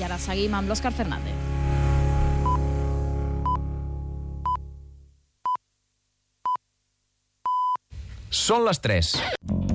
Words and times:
i 0.00 0.04
ara 0.06 0.16
seguim 0.18 0.54
amb 0.56 0.70
l'Òscar 0.70 0.94
Fernández. 0.96 1.36
Són 8.30 8.64
les 8.64 8.80
3. 8.80 9.69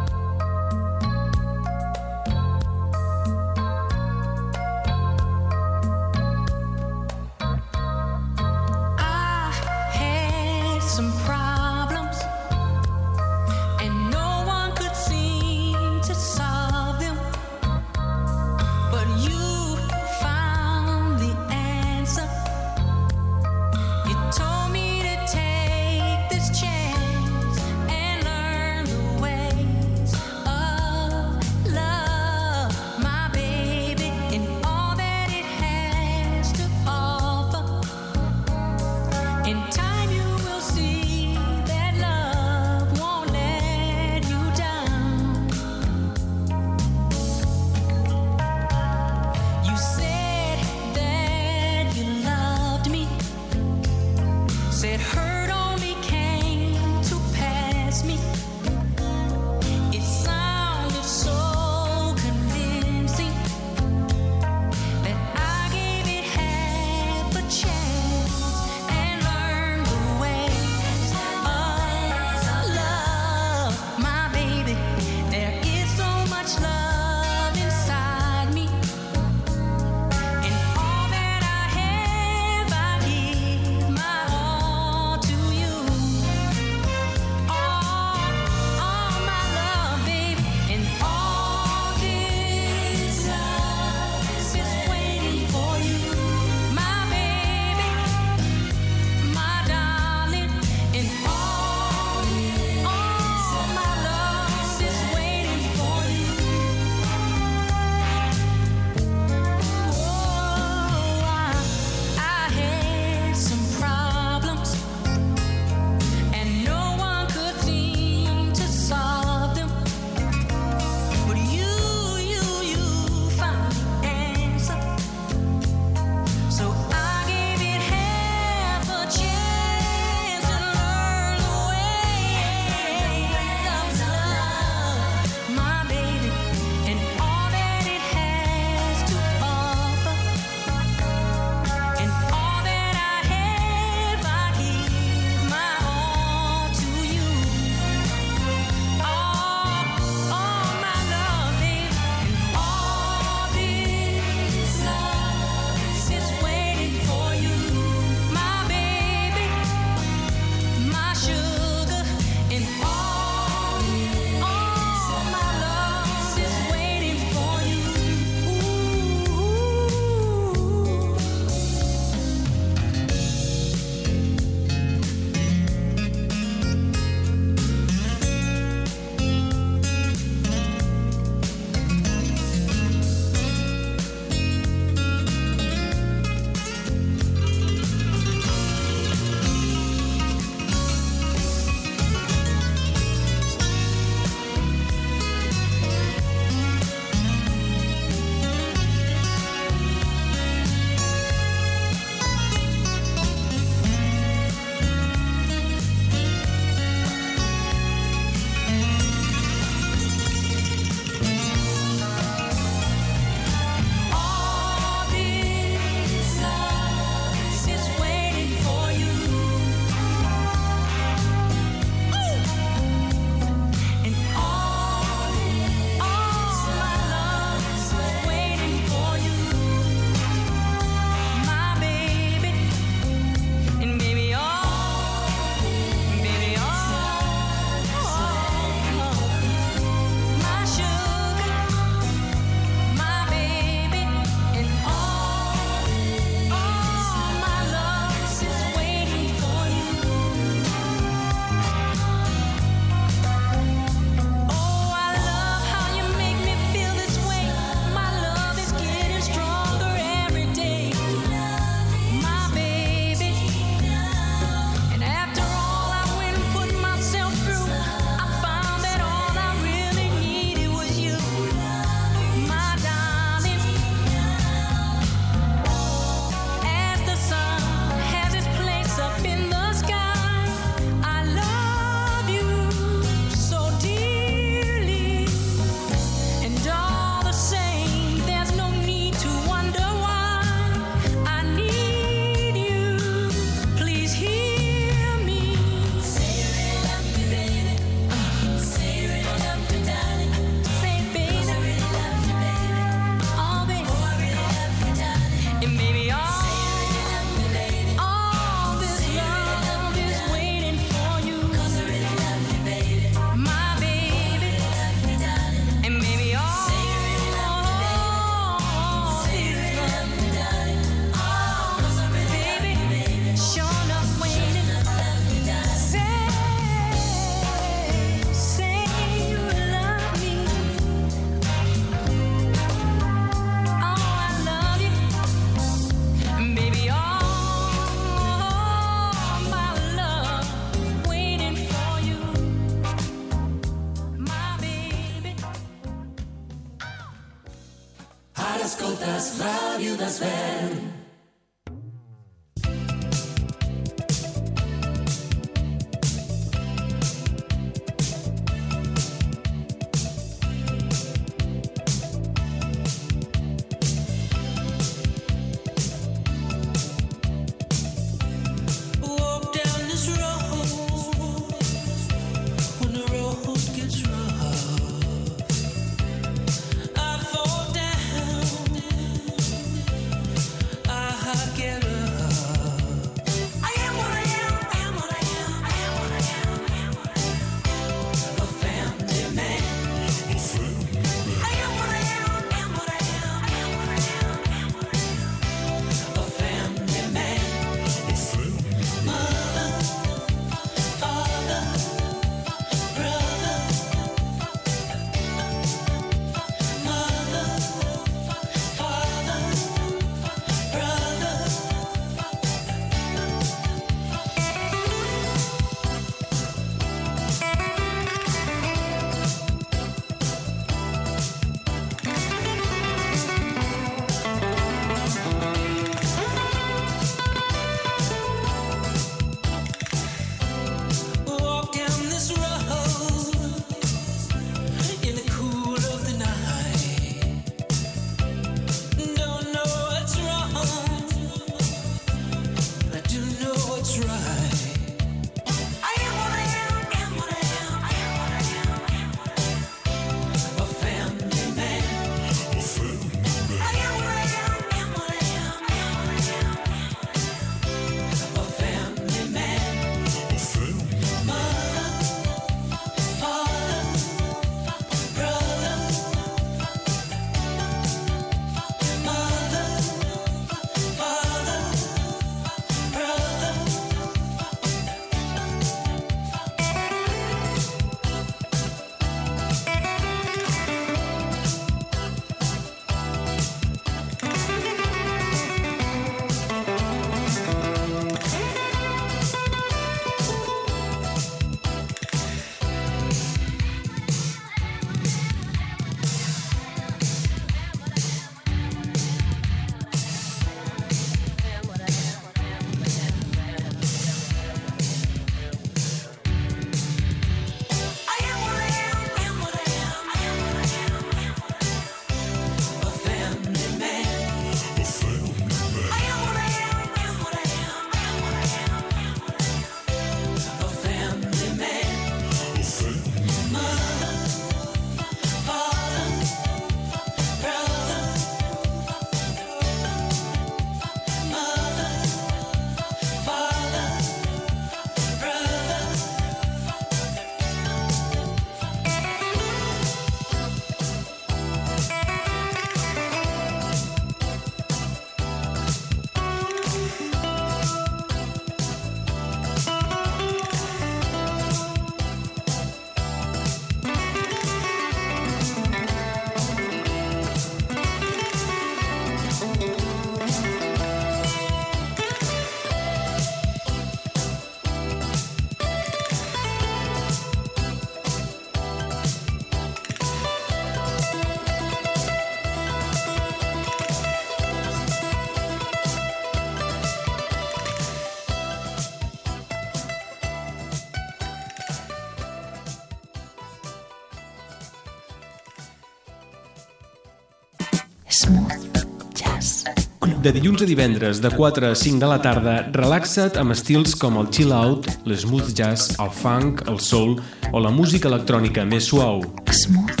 De 590.24 590.30
dilluns 590.32 590.62
a 590.62 590.64
divendres, 590.64 591.18
de 591.20 591.28
4 591.28 591.66
a 591.68 591.74
5 591.76 592.00
de 592.00 592.08
la 592.08 592.16
tarda, 592.24 592.52
relaxa't 592.72 593.36
amb 593.36 593.52
estils 593.52 593.92
com 594.00 594.14
el 594.16 594.30
chill 594.32 594.54
out, 594.56 594.86
l'smooth 595.04 595.50
jazz, 595.52 595.98
el 596.00 596.08
funk, 596.08 596.62
el 596.72 596.78
soul 596.80 597.18
o 597.52 597.60
la 597.60 597.68
música 597.68 598.08
electrònica 598.08 598.64
més 598.64 598.86
suau. 598.88 599.20
Smooth 599.52 600.00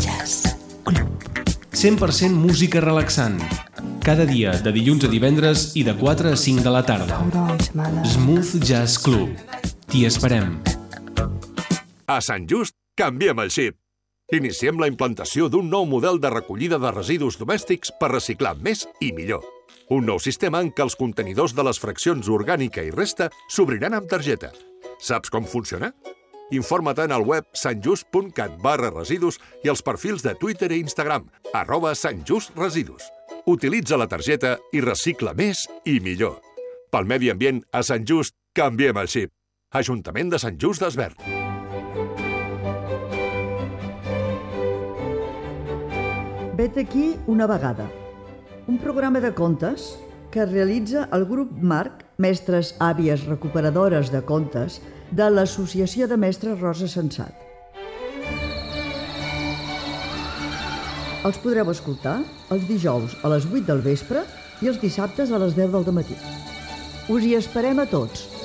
Jazz 0.00 0.54
Club. 0.88 1.10
100% 1.76 2.32
música 2.32 2.80
relaxant. 2.80 3.36
Cada 4.06 4.24
dia, 4.24 4.54
de 4.56 4.72
dilluns 4.72 5.04
a 5.04 5.12
divendres 5.12 5.66
i 5.76 5.84
de 5.84 5.92
4 6.00 6.32
a 6.32 6.40
5 6.44 6.64
de 6.64 6.72
la 6.72 6.82
tarda. 6.88 7.20
Smooth 8.14 8.64
Jazz 8.64 8.96
Club. 8.96 9.36
T'hi 9.92 10.06
esperem. 10.08 10.62
A 12.08 12.22
Sant 12.24 12.48
Just, 12.48 12.78
canviem 12.96 13.44
el 13.44 13.52
xip. 13.52 13.76
Iniciem 14.32 14.80
la 14.80 14.88
implantació 14.88 15.52
d'un 15.52 15.68
nou 15.68 15.84
model 15.84 16.24
de 16.24 16.32
recollida 16.32 16.80
de 16.80 16.96
residus 16.96 17.36
domèstics 17.36 17.92
per 18.00 18.14
reciclar 18.16 18.56
més 18.64 18.88
i 19.04 19.12
millor. 19.12 19.57
Un 19.88 20.04
nou 20.04 20.18
sistema 20.20 20.60
en 20.60 20.68
què 20.68 20.84
els 20.84 20.96
contenidors 21.00 21.54
de 21.56 21.64
les 21.64 21.78
fraccions 21.80 22.26
orgànica 22.28 22.82
i 22.84 22.90
resta 22.92 23.30
s'obriran 23.48 23.94
amb 23.96 24.08
targeta. 24.10 24.50
Saps 25.00 25.32
com 25.32 25.46
funciona? 25.48 25.94
Informa't 26.52 27.12
al 27.12 27.24
web 27.24 27.46
santjust.cat 27.56 28.58
barra 28.60 28.90
residus 28.92 29.38
i 29.64 29.70
els 29.72 29.80
perfils 29.84 30.24
de 30.24 30.34
Twitter 30.36 30.68
i 30.72 30.82
Instagram, 30.84 31.24
arroba 31.56 31.94
santjustresidus. 31.96 33.06
Utilitza 33.48 33.96
la 33.96 34.08
targeta 34.08 34.58
i 34.76 34.82
recicla 34.84 35.32
més 35.32 35.64
i 35.88 35.98
millor. 36.04 36.36
Pel 36.92 37.08
medi 37.08 37.30
ambient, 37.32 37.62
a 37.72 37.80
Sant 37.84 38.04
Just, 38.08 38.34
canviem 38.56 38.96
el 39.00 39.08
xip. 39.08 39.32
Ajuntament 39.72 40.32
de 40.32 40.40
Sant 40.40 40.60
Just 40.60 40.84
d'Esvern. 40.84 41.16
Vet 46.60 46.76
aquí 46.76 47.14
una 47.26 47.46
vegada 47.46 47.88
un 48.68 48.76
programa 48.76 49.18
de 49.18 49.32
contes 49.32 49.96
que 50.30 50.44
realitza 50.44 51.06
el 51.16 51.24
grup 51.24 51.54
Marc, 51.56 52.02
mestres 52.20 52.74
àvies 52.84 53.24
recuperadores 53.24 54.12
de 54.12 54.20
contes, 54.20 54.82
de 55.10 55.30
l'Associació 55.32 56.04
de 56.04 56.18
Mestres 56.20 56.60
Rosa 56.60 56.84
Sensat. 56.92 57.32
Els 61.24 61.40
podreu 61.40 61.72
escoltar 61.72 62.18
els 62.52 62.68
dijous 62.68 63.16
a 63.24 63.32
les 63.32 63.48
8 63.48 63.64
del 63.72 63.80
vespre 63.80 64.28
i 64.60 64.68
els 64.68 64.82
dissabtes 64.84 65.32
a 65.32 65.40
les 65.40 65.56
10 65.56 65.72
del 65.72 65.88
matí. 65.96 66.20
Us 67.08 67.24
hi 67.24 67.38
esperem 67.40 67.80
a 67.80 67.88
tots! 67.88 68.37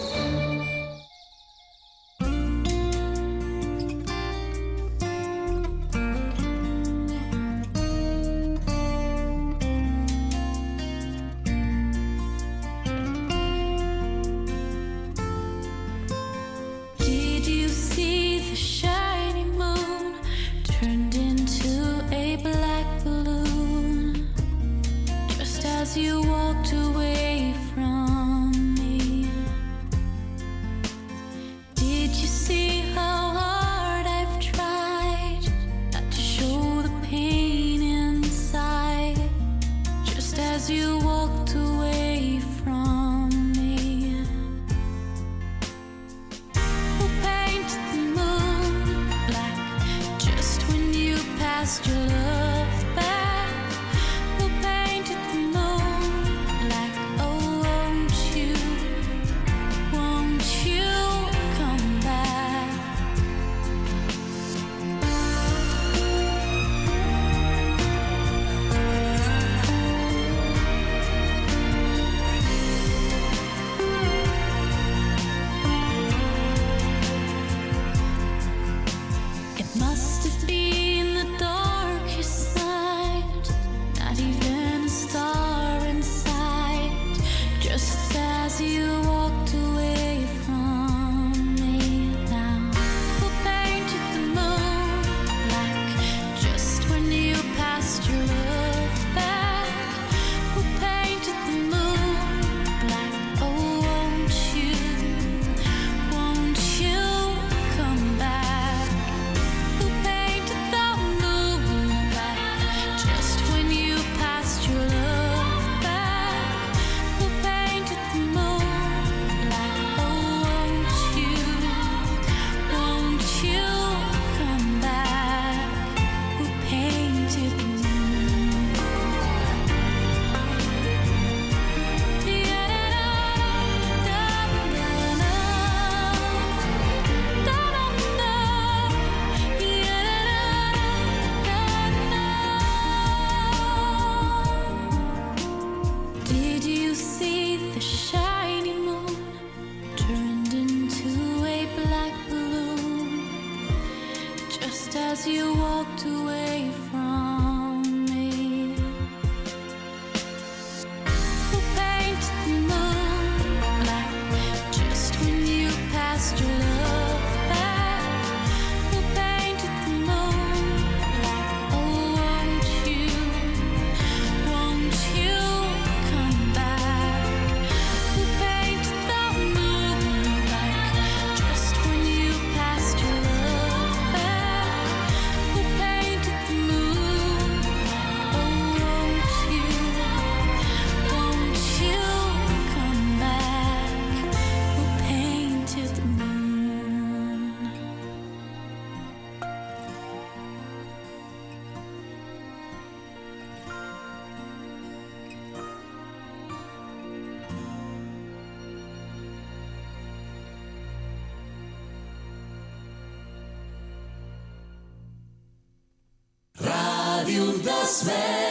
gospel. 217.83 218.42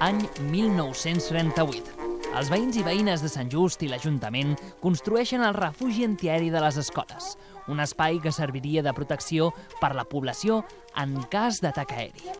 Any 0.00 0.22
1938. 0.48 1.98
Els 2.30 2.48
veïns 2.48 2.78
i 2.78 2.84
veïnes 2.86 3.20
de 3.20 3.28
Sant 3.28 3.50
Just 3.52 3.82
i 3.84 3.90
l'Ajuntament 3.90 4.54
construeixen 4.80 5.44
el 5.44 5.52
refugi 5.58 6.06
antiaeri 6.06 6.48
de 6.48 6.62
les 6.62 6.78
escoles, 6.80 7.34
un 7.68 7.82
espai 7.84 8.20
que 8.22 8.32
serviria 8.32 8.80
de 8.86 8.94
protecció 8.96 9.50
per 9.80 9.92
la 9.98 10.06
població 10.08 10.62
en 10.96 11.18
cas 11.28 11.60
d'atac 11.60 11.92
aeri. 11.98 12.32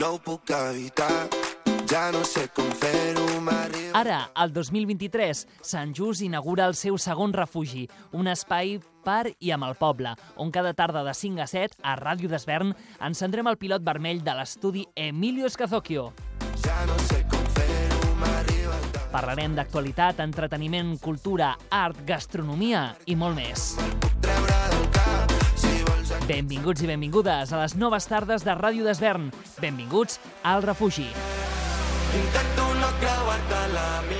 No 0.00 0.14
ho 0.14 0.18
puc 0.24 0.54
evitar, 0.56 1.28
ja 1.90 2.08
no 2.14 2.24
sé 2.24 2.48
com 2.54 2.70
fer-ho. 2.80 3.20
Ara, 4.00 4.30
el 4.38 4.52
2023, 4.54 5.40
Sant 5.66 5.90
Just 5.96 6.22
inaugura 6.22 6.68
el 6.70 6.76
seu 6.78 6.94
segon 6.96 7.34
refugi, 7.34 7.88
un 8.14 8.30
espai 8.30 8.78
per 9.10 9.34
i 9.42 9.50
amb 9.50 9.66
el 9.66 9.76
poble, 9.80 10.14
on 10.38 10.54
cada 10.54 10.74
tarda 10.78 11.02
de 11.06 11.14
5 11.16 11.42
a 11.42 11.50
7, 11.50 11.82
a 11.82 11.96
Ràdio 11.98 12.30
Desvern, 12.30 12.74
encendrem 13.02 13.50
el 13.50 13.58
pilot 13.58 13.82
vermell 13.86 14.22
de 14.22 14.38
l'estudi 14.38 14.86
Emilio 14.94 15.50
Escazocchio. 15.50 16.10
Ja 16.62 16.84
no 16.86 16.98
sé 17.10 17.24
com. 17.26 17.40
Parlarem 19.10 19.56
d'actualitat, 19.56 20.20
entreteniment, 20.22 20.92
cultura, 21.02 21.56
art, 21.74 21.98
gastronomia 22.06 22.92
i 23.10 23.16
molt 23.18 23.34
més. 23.34 23.72
Benvinguts 26.30 26.86
i 26.86 26.92
benvingudes 26.92 27.50
a 27.50 27.64
les 27.64 27.74
noves 27.74 28.06
tardes 28.06 28.46
de 28.46 28.54
Ràdio 28.54 28.86
Desvern. 28.86 29.32
Benvinguts 29.58 30.22
al 30.46 30.62
refugi. 30.62 31.10
Intento 32.22 32.72
no 32.78 32.96
creuar-te 33.02 33.62
la 33.74 33.88
mirada. 34.06 34.19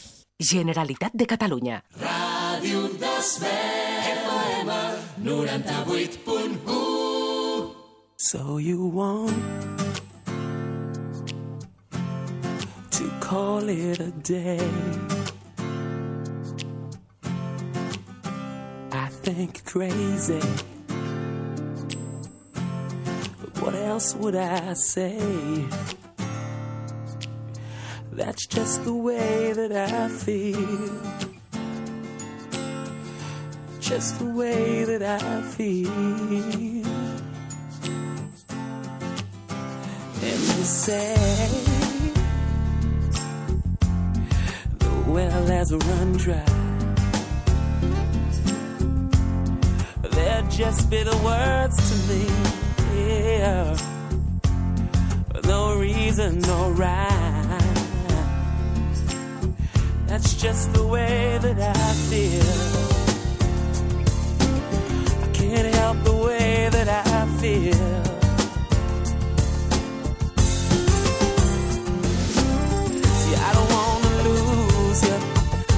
Generalitat 0.41 1.13
de 1.13 1.25
Catalunya. 1.29 1.83
Ràdio 2.01 2.89
d'Esvern, 2.97 4.25
FM 4.25 4.69
98.1. 5.21 7.77
So 8.17 8.57
you 8.57 8.87
want 8.87 9.35
to 12.91 13.03
call 13.19 13.69
it 13.69 13.99
a 13.99 14.09
day? 14.25 14.59
I 18.91 19.07
think 19.21 19.63
crazy. 19.65 20.39
But 23.39 23.61
what 23.61 23.75
else 23.75 24.15
would 24.15 24.35
I 24.35 24.73
say? 24.73 25.19
That's 28.13 28.45
just 28.45 28.83
the 28.83 28.93
way 28.93 29.53
that 29.53 29.71
I 29.71 30.09
feel. 30.09 31.01
Just 33.79 34.19
the 34.19 34.25
way 34.25 34.83
that 34.83 35.01
I 35.01 35.41
feel. 35.43 35.89
And 40.23 40.41
you 40.53 40.63
say 40.63 41.15
the 44.79 44.91
well 45.07 45.45
has 45.45 45.73
run 45.73 46.11
dry. 46.17 46.45
They're 50.11 50.43
just 50.49 50.89
bitter 50.89 51.17
words 51.23 51.77
to 51.89 51.95
me. 52.13 52.25
Yeah. 52.93 53.77
No 55.45 55.77
reason, 55.77 56.39
no 56.39 56.71
rhyme. 56.71 57.40
That's 60.11 60.33
just 60.33 60.73
the 60.73 60.85
way 60.85 61.39
that 61.41 61.57
I 61.57 61.93
feel. 62.09 62.43
I 65.23 65.27
can't 65.31 65.73
help 65.75 66.03
the 66.03 66.13
way 66.13 66.67
that 66.69 66.89
I 66.89 67.25
feel. 67.39 68.03
See, 73.21 73.35
I 73.47 73.53
don't 73.55 73.69
wanna 73.71 74.13
lose 74.27 75.01
you. 75.07 75.17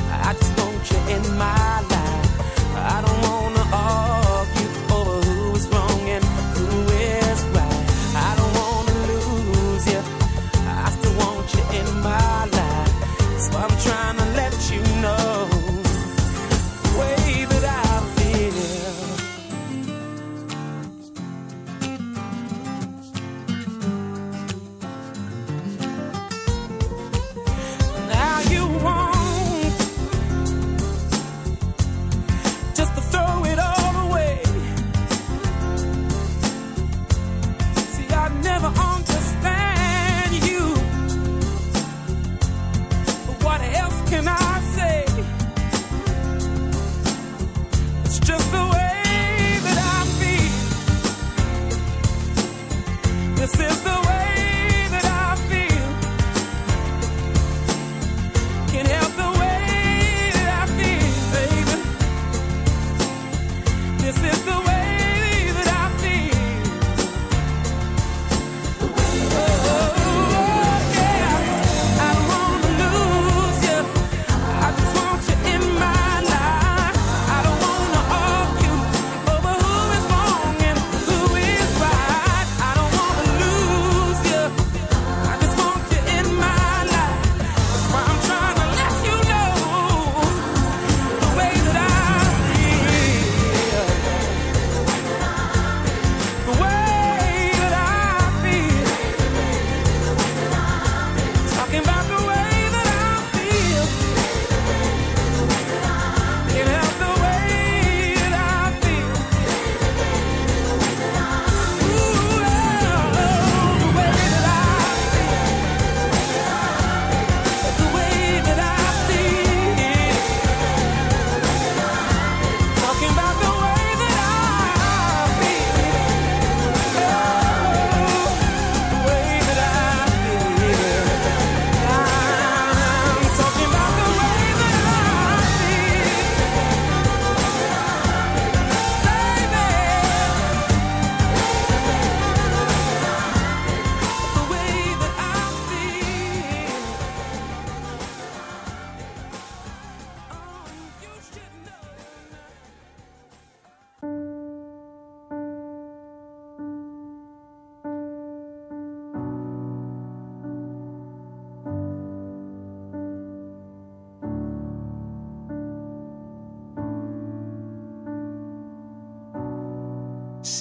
I 0.09 0.33
just 0.33 0.53
want 0.57 0.91
you 0.91 0.97
in 1.15 1.37
my 1.37 1.81
life. 1.81 1.82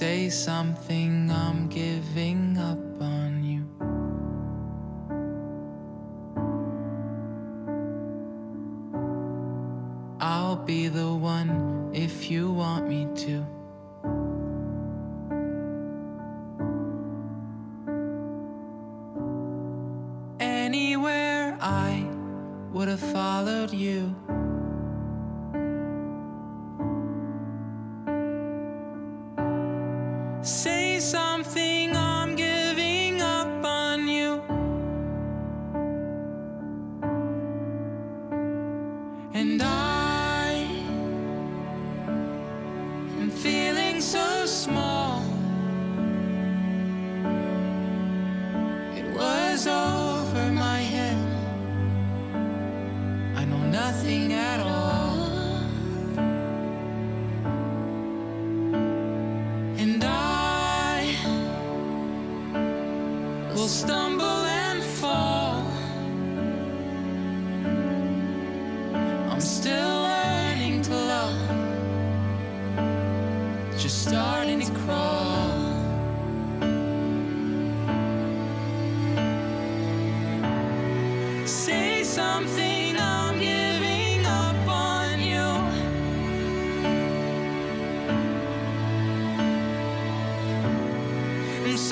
say 0.02 0.28
something, 0.28 1.30
I'm 1.30 1.68
giving 1.68 2.58
up 2.58 3.00
on. 3.00 3.21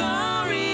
sorry. 0.01 0.70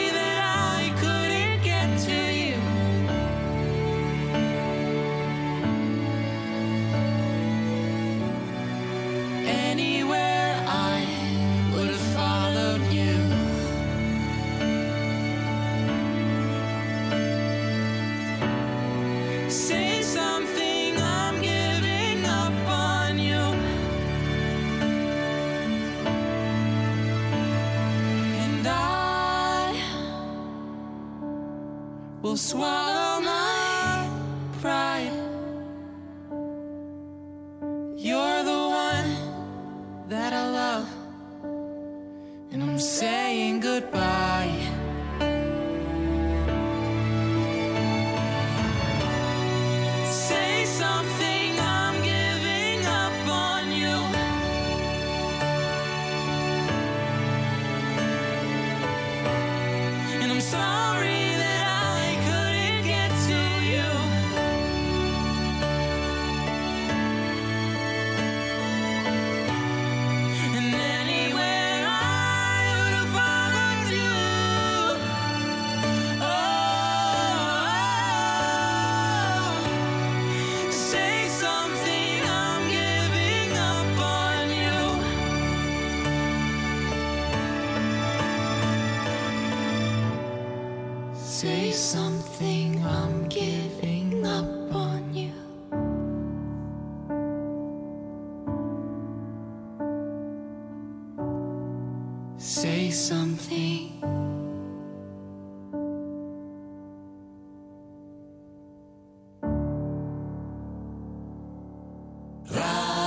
swallow 32.37 33.05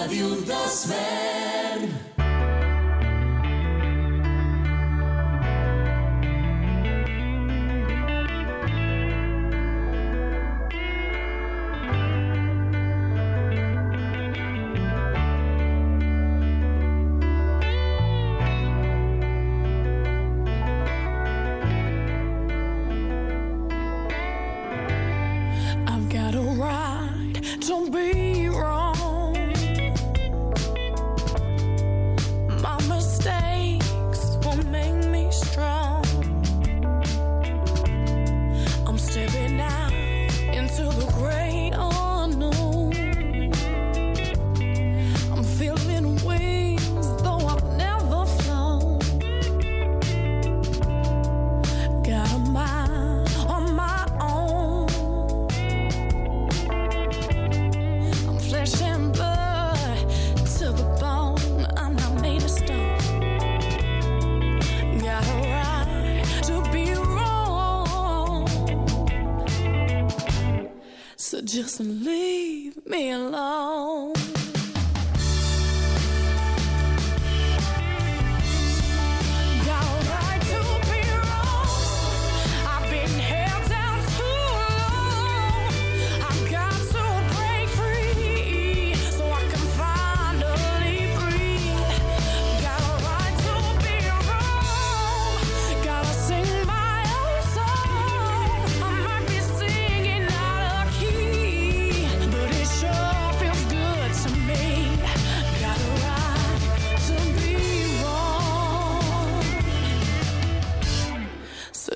Diário 0.09 0.41
das 0.41 0.87
Velhas. 0.87 1.58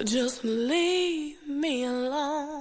just 0.03 0.43
leave 0.43 1.37
me 1.47 1.85
alone. 1.85 2.52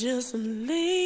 Just 0.00 0.34
leave 0.34 0.97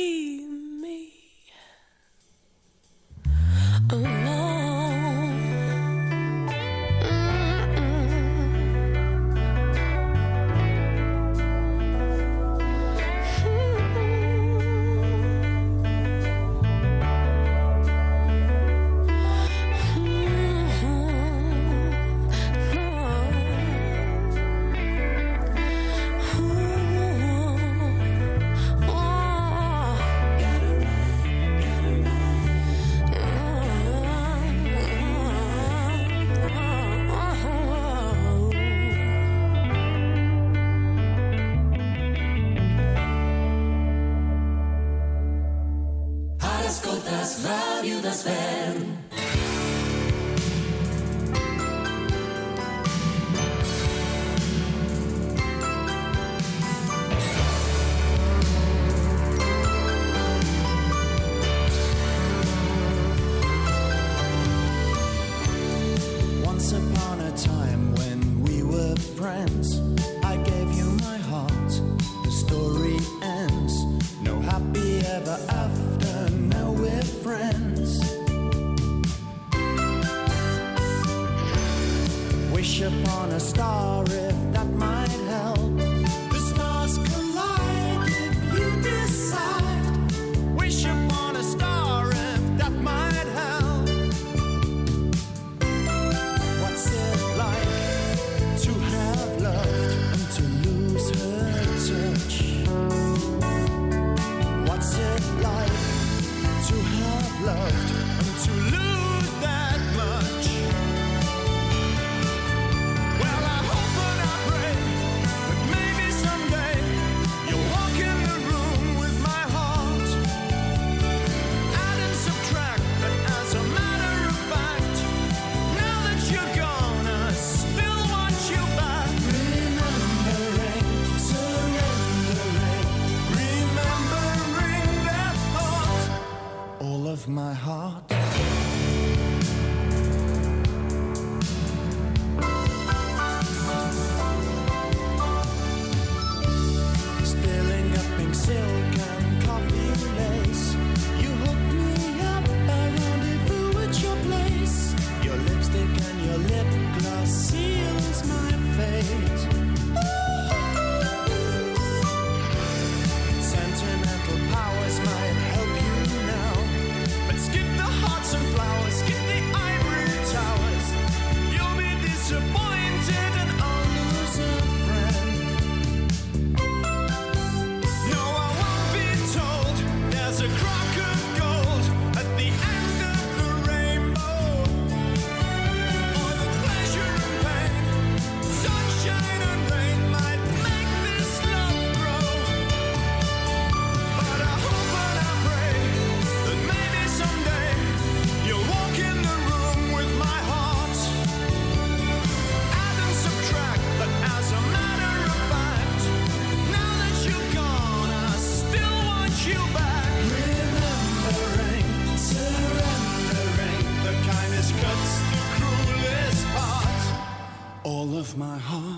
my 218.36 218.56
heart. 218.58 218.91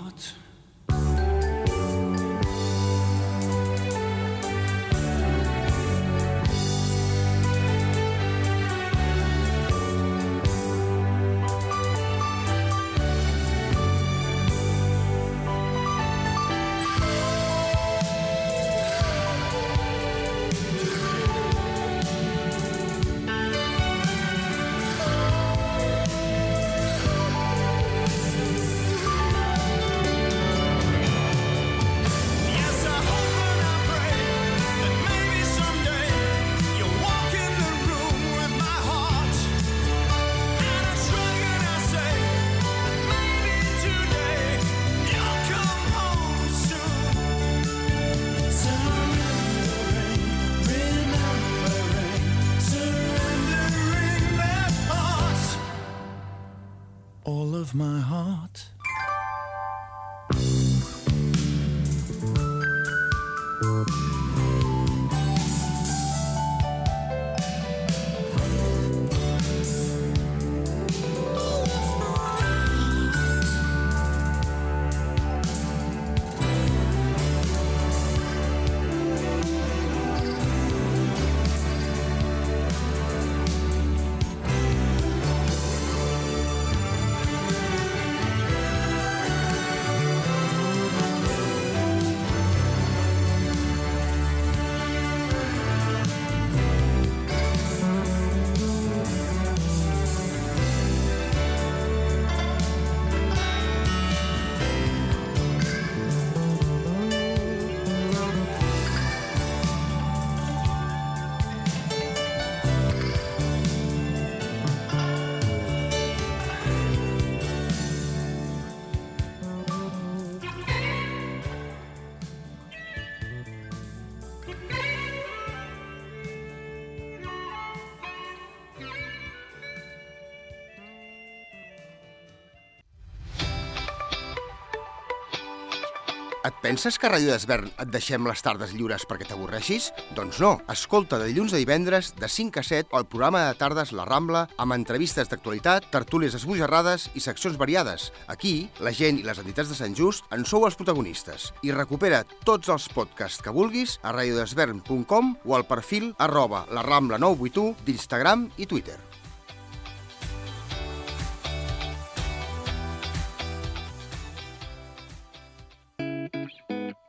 Et 136.45 136.57
penses 136.61 136.99
que 137.01 137.07
a 137.07 137.09
Ràdio 137.09 137.31
d'Esvern 137.31 137.71
et 137.81 137.89
deixem 137.89 138.27
les 138.29 138.43
tardes 138.45 138.69
lliures 138.77 139.07
perquè 139.09 139.25
t'avorreixis? 139.25 139.87
Doncs 140.13 140.37
no. 140.43 140.51
Escolta 140.69 141.17
de 141.17 141.31
dilluns 141.31 141.55
a 141.55 141.61
divendres, 141.61 142.11
de 142.19 142.29
5 142.29 142.61
a 142.61 142.63
7, 142.67 142.93
el 142.99 143.07
programa 143.09 143.47
de 143.47 143.55
tardes 143.57 143.95
La 143.97 144.05
Rambla, 144.05 144.43
amb 144.61 144.75
entrevistes 144.77 145.31
d'actualitat, 145.31 145.89
tertúlies 145.89 146.37
esbojarrades 146.37 147.07
i 147.17 147.25
seccions 147.25 147.57
variades. 147.57 148.11
Aquí, 148.29 148.69
la 148.77 148.93
gent 148.93 149.17
i 149.17 149.25
les 149.25 149.41
entitats 149.41 149.73
de 149.73 149.79
Sant 149.79 149.97
Just 149.97 150.29
en 150.37 150.45
sou 150.45 150.69
els 150.69 150.77
protagonistes. 150.77 151.49
I 151.65 151.73
recupera 151.73 152.21
tots 152.45 152.69
els 152.69 152.85
podcasts 152.93 153.41
que 153.41 153.55
vulguis 153.55 153.97
a 154.03 154.13
radiodesvern.com 154.13 155.35
o 155.41 155.57
al 155.57 155.65
perfil 155.65 156.11
arroba 156.21 156.67
la 156.69 156.85
Rambla 156.85 157.17
981 157.17 157.87
d'Instagram 157.89 158.51
i 158.61 158.69
Twitter. 158.69 159.01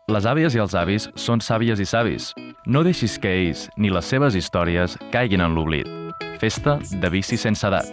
Les 0.07 0.23
àvies 0.23 0.55
i 0.55 0.61
els 0.63 0.75
avis 0.79 1.09
són 1.19 1.41
sàvies 1.43 1.81
i 1.83 1.85
savis. 1.91 2.29
No 2.71 2.85
deixis 2.87 3.17
que 3.19 3.33
ells 3.41 3.65
ni 3.75 3.89
les 3.91 4.07
seves 4.07 4.37
històries 4.39 4.93
caiguin 5.11 5.43
en 5.43 5.57
l'oblit. 5.57 5.91
Festa 6.39 6.77
de 7.03 7.11
bici 7.11 7.35
sense 7.35 7.67
edat. 7.67 7.91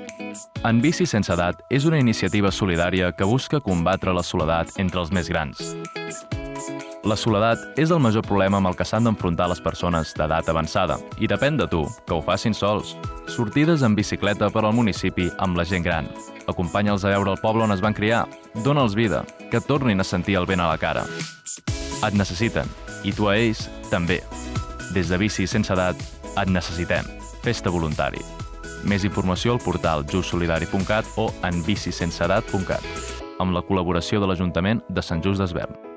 En 0.61 0.77
Bici 0.83 1.07
sense 1.09 1.33
edat 1.33 1.63
és 1.73 1.87
una 1.89 1.97
iniciativa 1.97 2.51
solidària 2.53 3.09
que 3.17 3.25
busca 3.25 3.59
combatre 3.65 4.13
la 4.13 4.21
soledat 4.21 4.77
entre 4.77 5.01
els 5.01 5.09
més 5.09 5.25
grans. 5.29 5.73
La 7.03 7.17
soledat 7.17 7.81
és 7.81 7.89
el 7.89 7.99
major 7.99 8.21
problema 8.21 8.61
amb 8.61 8.69
el 8.69 8.77
que 8.77 8.85
s'han 8.85 9.09
d'enfrontar 9.09 9.49
les 9.49 9.61
persones 9.65 10.13
d'edat 10.13 10.53
avançada 10.53 10.99
i 11.17 11.25
depèn 11.27 11.57
de 11.57 11.65
tu, 11.65 11.81
que 12.05 12.13
ho 12.13 12.21
facin 12.21 12.53
sols. 12.53 12.93
Sortides 13.25 13.81
en 13.81 13.97
bicicleta 13.97 14.51
per 14.53 14.67
al 14.67 14.77
municipi 14.77 15.31
amb 15.39 15.57
la 15.57 15.65
gent 15.65 15.81
gran. 15.81 16.13
Acompanya'ls 16.45 17.09
a 17.09 17.17
veure 17.17 17.33
el 17.33 17.41
poble 17.41 17.65
on 17.65 17.73
es 17.73 17.81
van 17.81 17.97
criar. 17.97 18.27
Dóna'ls 18.61 18.93
vida, 18.93 19.25
que 19.49 19.65
tornin 19.65 19.99
a 19.99 20.05
sentir 20.05 20.37
el 20.37 20.45
vent 20.45 20.61
a 20.61 20.69
la 20.69 20.77
cara. 20.77 21.09
Et 22.03 22.17
necessiten, 22.19 22.67
i 23.07 23.13
tu 23.15 23.29
a 23.31 23.37
ells 23.39 23.67
també. 23.91 24.19
Des 24.93 25.09
de 25.09 25.19
Bici 25.21 25.47
Sense 25.47 25.71
Edat 25.73 25.99
et 26.33 26.51
necessitem. 26.51 27.07
Festa 27.43 27.71
voluntari. 27.71 28.21
Més 28.83 29.05
informació 29.07 29.55
al 29.55 29.63
portal 29.63 30.03
justsolidari.cat 30.11 31.15
o 31.17 31.29
en 31.47 31.63
bicisenseedat.cat 31.63 33.13
amb 33.39 33.55
la 33.55 33.63
col·laboració 33.65 34.21
de 34.21 34.29
l'Ajuntament 34.29 34.83
de 34.89 35.01
Sant 35.01 35.23
Just 35.23 35.41
d'Esvern. 35.41 35.92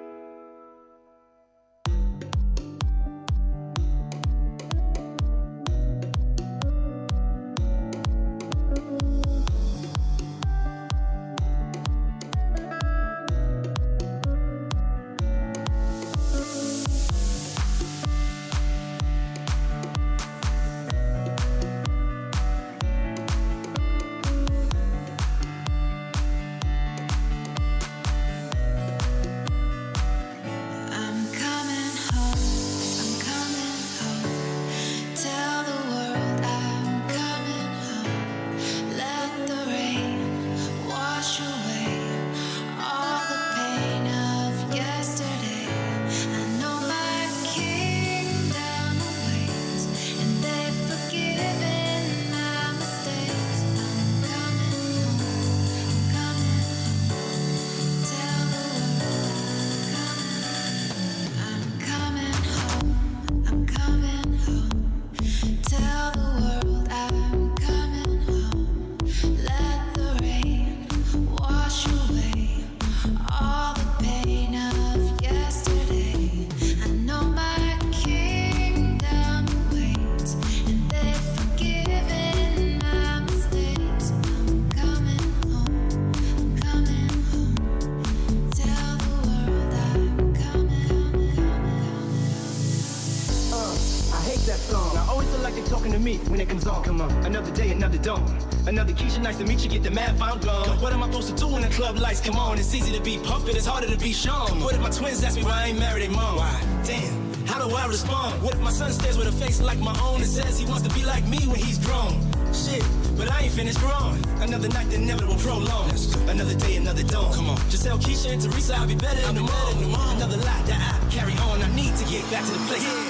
It's 102.59 102.75
easy 102.75 102.93
to 102.93 103.03
be 103.03 103.19
pumped, 103.19 103.49
it's 103.49 103.67
harder 103.67 103.87
to 103.87 103.99
be 103.99 104.13
shown. 104.13 104.61
What 104.61 104.75
if 104.75 104.81
my 104.81 104.91
twins 104.91 105.23
ask 105.23 105.37
me 105.37 105.45
why 105.45 105.63
I 105.63 105.67
ain't 105.69 105.79
married 105.79 106.03
their 106.03 106.11
mom? 106.11 106.37
Why? 106.37 106.61
Damn. 106.85 107.47
How 107.47 107.65
do 107.65 107.75
I 107.75 107.87
respond? 107.87 108.43
What 108.43 108.55
if 108.55 108.61
my 108.61 108.71
son 108.71 108.91
stares 108.93 109.17
with 109.17 109.29
a 109.29 109.33
face 109.33 109.61
like 109.61 109.79
my 109.79 109.97
own 110.01 110.17
and 110.17 110.27
says 110.27 110.59
he 110.59 110.67
wants 110.67 110.83
to 110.83 110.93
be 110.95 111.05
like 111.05 111.27
me 111.29 111.39
when 111.47 111.57
he's 111.57 111.79
grown? 111.79 112.21
Shit, 112.53 112.83
but 113.17 113.31
I 113.31 113.43
ain't 113.43 113.53
finished 113.53 113.79
growing. 113.79 114.25
Another 114.41 114.69
night, 114.69 114.89
the 114.91 114.97
inevitable 114.97 115.37
prolong. 115.37 115.91
Another 116.29 116.55
day, 116.55 116.77
another 116.77 117.03
dawn. 117.03 117.33
Come 117.35 117.51
on. 117.51 117.59
Just 117.71 117.85
tell 117.85 117.99
Keisha 117.99 118.33
and 118.33 118.43
Teresa 118.43 118.75
I'll 118.77 118.87
be 118.87 118.95
better 118.95 119.29
in 119.29 119.35
the 119.35 119.43
morning. 119.43 119.95
Another 120.17 120.39
lie 120.39 120.63
that 120.67 120.81
I 120.81 121.11
carry 121.11 121.35
on. 121.49 121.63
I 121.63 121.75
need 121.75 121.95
to 121.97 122.05
get 122.07 122.29
back 122.31 122.45
to 122.45 122.53
the 122.53 122.59
place. 122.67 122.83
Yeah. 122.83 123.06